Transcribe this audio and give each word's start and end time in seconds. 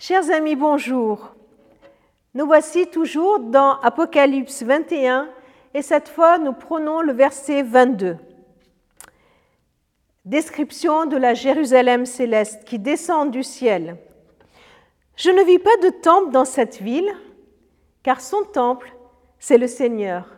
Chers 0.00 0.30
amis, 0.30 0.54
bonjour. 0.54 1.34
Nous 2.32 2.46
voici 2.46 2.86
toujours 2.86 3.40
dans 3.40 3.80
Apocalypse 3.80 4.62
21 4.62 5.28
et 5.74 5.82
cette 5.82 6.08
fois 6.08 6.38
nous 6.38 6.52
prenons 6.52 7.00
le 7.00 7.12
verset 7.12 7.64
22. 7.64 8.16
Description 10.24 11.06
de 11.06 11.16
la 11.16 11.34
Jérusalem 11.34 12.06
céleste 12.06 12.62
qui 12.64 12.78
descend 12.78 13.32
du 13.32 13.42
ciel. 13.42 13.96
Je 15.16 15.30
ne 15.30 15.42
vis 15.42 15.58
pas 15.58 15.76
de 15.82 15.88
temple 15.88 16.30
dans 16.30 16.44
cette 16.44 16.80
ville, 16.80 17.12
car 18.04 18.20
son 18.20 18.44
temple, 18.44 18.94
c'est 19.40 19.58
le 19.58 19.66
Seigneur, 19.66 20.28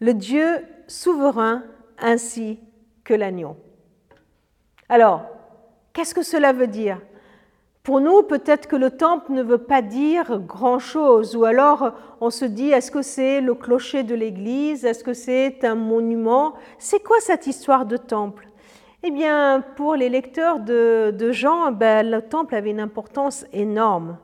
le 0.00 0.12
Dieu 0.12 0.66
souverain 0.86 1.64
ainsi 1.98 2.60
que 3.04 3.14
l'agneau. 3.14 3.56
Alors, 4.90 5.22
qu'est-ce 5.94 6.14
que 6.14 6.22
cela 6.22 6.52
veut 6.52 6.66
dire? 6.66 7.00
Pour 7.88 8.02
nous, 8.02 8.22
peut-être 8.22 8.68
que 8.68 8.76
le 8.76 8.90
temple 8.90 9.32
ne 9.32 9.42
veut 9.42 9.56
pas 9.56 9.80
dire 9.80 10.40
grand-chose, 10.40 11.34
ou 11.34 11.46
alors 11.46 11.92
on 12.20 12.28
se 12.28 12.44
dit, 12.44 12.68
est-ce 12.68 12.90
que 12.90 13.00
c'est 13.00 13.40
le 13.40 13.54
clocher 13.54 14.02
de 14.02 14.14
l'église 14.14 14.84
Est-ce 14.84 15.02
que 15.02 15.14
c'est 15.14 15.64
un 15.64 15.74
monument? 15.74 16.52
C'est 16.78 17.02
quoi 17.02 17.16
cette 17.20 17.46
histoire 17.46 17.86
de 17.86 17.96
temple? 17.96 18.46
Eh 19.02 19.10
bien, 19.10 19.64
pour 19.76 19.94
les 19.94 20.10
lecteurs 20.10 20.60
de, 20.60 21.32
Jean, 21.32 21.72
ben, 21.72 22.10
le 22.10 22.20
temple 22.20 22.56
avait 22.56 22.72
une 22.72 22.80
importance 22.80 23.46
énorme. 23.54 24.18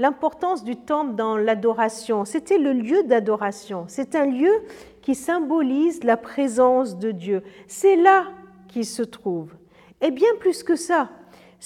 L'importance 0.00 0.64
du 0.64 0.74
temple 0.74 1.14
dans 1.14 1.36
l'adoration, 1.36 2.24
c'était 2.24 2.58
le 2.58 2.72
lieu 2.72 3.04
d'adoration. 3.04 3.84
C'est 3.86 4.16
un 4.16 4.26
lieu 4.26 4.64
qui 5.02 5.14
symbolise 5.14 6.02
la 6.02 6.16
présence 6.16 6.98
de 6.98 7.12
Dieu. 7.12 7.44
C'est 7.68 7.94
là 7.94 8.24
qu'il 8.66 8.84
se 8.84 9.04
trouve. 9.04 9.54
Et 10.00 10.10
bien 10.10 10.30
plus 10.40 10.64
que 10.64 10.74
ça, 10.74 11.10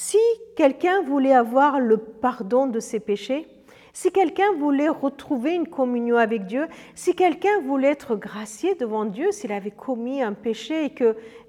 si 0.00 0.16
quelqu'un 0.54 1.02
voulait 1.02 1.34
avoir 1.34 1.80
le 1.80 1.96
pardon 1.96 2.68
de 2.68 2.78
ses 2.78 3.00
péchés, 3.00 3.48
si 3.92 4.12
quelqu'un 4.12 4.52
voulait 4.56 4.88
retrouver 4.88 5.54
une 5.54 5.66
communion 5.66 6.16
avec 6.16 6.46
Dieu, 6.46 6.68
si 6.94 7.16
quelqu'un 7.16 7.60
voulait 7.62 7.90
être 7.90 8.14
gracié 8.14 8.76
devant 8.76 9.06
Dieu, 9.06 9.32
s'il 9.32 9.50
avait 9.50 9.72
commis 9.72 10.22
un 10.22 10.34
péché 10.34 10.94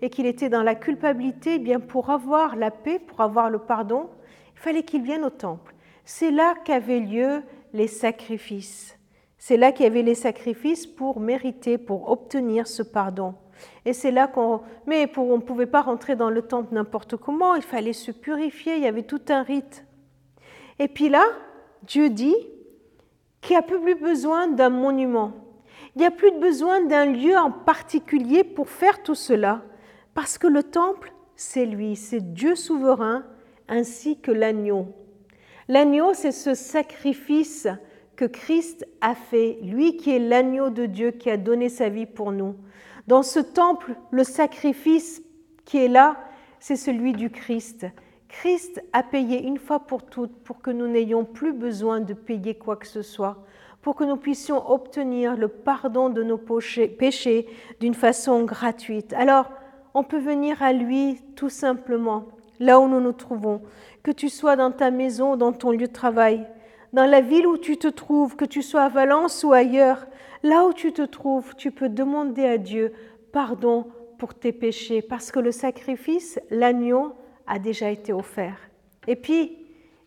et 0.01 0.09
qu'il 0.09 0.25
était 0.25 0.49
dans 0.49 0.63
la 0.63 0.73
culpabilité, 0.73 1.53
eh 1.53 1.59
bien 1.59 1.79
pour 1.79 2.09
avoir 2.09 2.55
la 2.55 2.71
paix, 2.71 2.97
pour 2.97 3.21
avoir 3.21 3.51
le 3.51 3.59
pardon, 3.59 4.09
il 4.55 4.59
fallait 4.59 4.81
qu'il 4.81 5.03
vienne 5.03 5.25
au 5.25 5.29
temple. 5.29 5.75
C'est 6.03 6.31
là 6.31 6.55
qu'avaient 6.65 7.01
lieu 7.01 7.43
les 7.73 7.85
sacrifices. 7.85 8.97
C'est 9.37 9.57
là 9.57 9.71
qu'il 9.71 9.83
y 9.83 9.87
avait 9.89 10.01
les 10.01 10.15
sacrifices 10.15 10.87
pour 10.87 11.19
mériter, 11.19 11.77
pour 11.77 12.09
obtenir 12.09 12.65
ce 12.65 12.81
pardon. 12.81 13.35
Et 13.85 13.93
c'est 13.93 14.11
là 14.11 14.27
qu'on. 14.27 14.61
Mais 14.85 15.07
pour, 15.07 15.29
on 15.29 15.37
ne 15.37 15.41
pouvait 15.41 15.65
pas 15.65 15.81
rentrer 15.81 16.15
dans 16.15 16.29
le 16.29 16.41
temple 16.41 16.73
n'importe 16.73 17.15
comment, 17.17 17.55
il 17.55 17.61
fallait 17.61 17.93
se 17.93 18.11
purifier, 18.11 18.75
il 18.75 18.83
y 18.83 18.87
avait 18.87 19.03
tout 19.03 19.21
un 19.29 19.43
rite. 19.43 19.85
Et 20.79 20.87
puis 20.87 21.09
là, 21.09 21.23
Dieu 21.83 22.09
dit 22.09 22.35
qu'il 23.41 23.55
n'y 23.55 23.59
a 23.59 23.61
plus 23.61 23.95
besoin 23.95 24.47
d'un 24.47 24.69
monument. 24.69 25.33
Il 25.95 25.99
n'y 25.99 26.05
a 26.05 26.11
plus 26.11 26.31
besoin 26.39 26.81
d'un 26.81 27.05
lieu 27.05 27.37
en 27.37 27.51
particulier 27.51 28.43
pour 28.43 28.69
faire 28.69 29.01
tout 29.03 29.15
cela, 29.15 29.61
parce 30.13 30.37
que 30.37 30.47
le 30.47 30.63
temple, 30.63 31.13
c'est 31.35 31.65
lui, 31.65 31.95
c'est 31.95 32.33
Dieu 32.33 32.55
souverain, 32.55 33.25
ainsi 33.67 34.19
que 34.19 34.31
l'agneau. 34.31 34.87
L'agneau, 35.67 36.13
c'est 36.13 36.31
ce 36.31 36.53
sacrifice 36.53 37.67
que 38.15 38.25
Christ 38.25 38.85
a 39.01 39.15
fait, 39.15 39.59
lui 39.61 39.95
qui 39.95 40.11
est 40.11 40.19
l'agneau 40.19 40.69
de 40.69 40.85
Dieu 40.85 41.11
qui 41.11 41.29
a 41.29 41.37
donné 41.37 41.69
sa 41.69 41.89
vie 41.89 42.05
pour 42.05 42.31
nous. 42.31 42.55
Dans 43.09 43.23
ce 43.23 43.39
temple, 43.39 43.95
le 44.11 44.23
sacrifice 44.23 45.23
qui 45.65 45.79
est 45.79 45.87
là, 45.87 46.15
c'est 46.59 46.75
celui 46.75 47.13
du 47.13 47.31
Christ. 47.31 47.87
Christ 48.27 48.83
a 48.93 49.01
payé 49.01 49.41
une 49.41 49.57
fois 49.57 49.79
pour 49.79 50.03
toutes 50.03 50.43
pour 50.43 50.61
que 50.61 50.69
nous 50.69 50.87
n'ayons 50.87 51.25
plus 51.25 51.51
besoin 51.51 52.01
de 52.01 52.13
payer 52.13 52.53
quoi 52.53 52.75
que 52.75 52.85
ce 52.85 53.01
soit, 53.01 53.43
pour 53.81 53.95
que 53.95 54.03
nous 54.03 54.15
puissions 54.15 54.69
obtenir 54.69 55.35
le 55.35 55.47
pardon 55.47 56.09
de 56.09 56.21
nos 56.21 56.37
péchés 56.37 57.47
d'une 57.79 57.95
façon 57.95 58.43
gratuite. 58.43 59.11
Alors, 59.13 59.49
on 59.95 60.03
peut 60.03 60.19
venir 60.19 60.61
à 60.61 60.71
lui 60.71 61.19
tout 61.35 61.49
simplement, 61.49 62.25
là 62.59 62.79
où 62.79 62.87
nous 62.87 63.01
nous 63.01 63.13
trouvons, 63.13 63.63
que 64.03 64.11
tu 64.11 64.29
sois 64.29 64.55
dans 64.55 64.71
ta 64.71 64.91
maison, 64.91 65.35
dans 65.35 65.51
ton 65.51 65.71
lieu 65.71 65.87
de 65.87 65.91
travail, 65.91 66.45
dans 66.93 67.09
la 67.09 67.21
ville 67.21 67.47
où 67.47 67.57
tu 67.57 67.77
te 67.77 67.87
trouves, 67.87 68.35
que 68.35 68.45
tu 68.45 68.61
sois 68.61 68.83
à 68.83 68.89
Valence 68.89 69.43
ou 69.43 69.51
ailleurs, 69.51 70.05
là 70.43 70.65
où 70.65 70.73
tu 70.73 70.91
te 70.93 71.01
trouves, 71.01 71.55
tu 71.55 71.71
peux 71.71 71.89
demander 71.89 72.45
à 72.45 72.57
Dieu 72.57 72.93
pardon 73.31 73.87
pour 74.17 74.33
tes 74.33 74.51
péchés, 74.51 75.01
parce 75.01 75.31
que 75.31 75.39
le 75.39 75.51
sacrifice, 75.51 76.39
l'agneau, 76.49 77.13
a 77.47 77.57
déjà 77.57 77.89
été 77.89 78.13
offert. 78.13 78.57
Et 79.07 79.15
puis, 79.15 79.57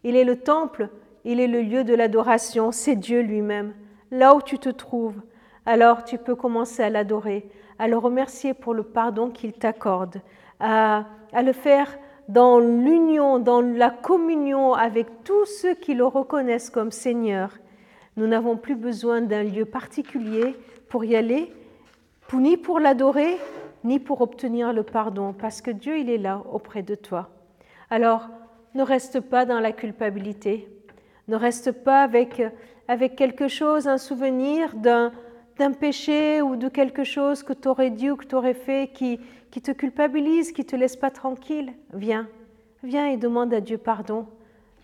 il 0.05 0.17
est 0.17 0.25
le 0.25 0.37
temple, 0.37 0.91
il 1.25 1.41
est 1.41 1.47
le 1.47 1.63
lieu 1.63 1.83
de 1.85 1.95
l'adoration, 1.95 2.73
c'est 2.73 2.97
Dieu 2.97 3.21
lui-même. 3.21 3.75
Là 4.11 4.35
où 4.35 4.43
tu 4.43 4.59
te 4.59 4.69
trouves, 4.69 5.21
alors 5.67 6.05
tu 6.05 6.19
peux 6.19 6.35
commencer 6.35 6.83
à 6.83 6.91
l'adorer, 6.91 7.49
à 7.79 7.89
le 7.89 7.97
remercier 7.97 8.55
pour 8.55 8.75
le 8.75 8.83
pardon 8.83 9.31
qu'il 9.31 9.53
t'accorde, 9.53 10.21
à, 10.61 11.07
à 11.33 11.43
le 11.43 11.53
faire 11.53 11.97
dans 12.29 12.59
l'union, 12.59 13.39
dans 13.39 13.61
la 13.61 13.91
communion 13.91 14.75
avec 14.75 15.25
tous 15.25 15.47
ceux 15.47 15.75
qui 15.75 15.95
le 15.95 16.07
reconnaissent 16.07 16.71
comme 16.71 16.91
Seigneur. 16.91 17.59
Nous 18.17 18.27
n'avons 18.27 18.57
plus 18.57 18.77
besoin 18.77 19.21
d'un 19.21 19.43
lieu 19.43 19.65
particulier 19.65 20.55
pour 20.89 21.05
y 21.05 21.17
aller, 21.17 21.53
ni 22.35 22.57
pour 22.57 22.81
l'adorer, 22.81 23.37
ni 23.85 23.99
pour 23.99 24.21
obtenir 24.21 24.73
le 24.73 24.83
pardon, 24.83 25.33
parce 25.33 25.61
que 25.61 25.71
Dieu, 25.71 25.99
il 25.99 26.09
est 26.11 26.19
là 26.19 26.43
auprès 26.53 26.83
de 26.83 26.95
toi. 26.95 27.31
Alors, 27.91 28.29
ne 28.75 28.83
reste 28.83 29.21
pas 29.21 29.45
dans 29.45 29.61
la 29.61 29.73
culpabilité, 29.73 30.69
ne 31.29 31.37
reste 31.37 31.73
pas 31.73 32.03
avec, 32.03 32.43
avec 32.89 33.17
quelque 33.17 33.49
chose, 33.49 33.87
un 33.87 33.99
souvenir 33.99 34.75
d'un, 34.77 35.13
d'un 35.59 35.73
péché 35.73 36.41
ou 36.41 36.57
de 36.57 36.69
quelque 36.69 37.05
chose 37.05 37.43
que 37.43 37.53
tu 37.53 37.69
aurais 37.69 37.91
dit 37.91 38.11
ou 38.11 38.17
que 38.17 38.27
tu 38.27 38.35
aurais 38.35 38.55
fait 38.55 38.91
qui, 38.93 39.21
qui 39.51 39.61
te 39.61 39.73
culpabilise, 39.73 40.53
qui 40.53 40.65
te 40.65 40.77
laisse 40.77 40.97
pas 40.97 41.11
tranquille, 41.11 41.73
viens, 41.93 42.29
viens 42.83 43.07
et 43.07 43.17
demande 43.17 43.53
à 43.53 43.61
Dieu 43.61 43.79
pardon. 43.79 44.27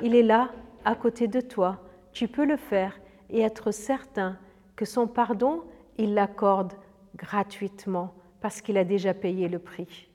Il 0.02 0.14
est 0.14 0.22
là, 0.22 0.50
à 0.84 0.94
côté 0.94 1.28
de 1.28 1.40
toi. 1.40 1.78
Tu 2.12 2.28
peux 2.28 2.44
le 2.44 2.56
faire 2.56 2.98
et 3.30 3.40
être 3.40 3.70
certain 3.70 4.36
que 4.76 4.84
son 4.84 5.06
pardon, 5.06 5.62
il 5.96 6.14
l'accorde 6.14 6.74
gratuitement 7.16 8.14
parce 8.40 8.60
qu'il 8.60 8.78
a 8.78 8.84
déjà 8.84 9.14
payé 9.14 9.48
le 9.48 9.58
prix. 9.58 10.07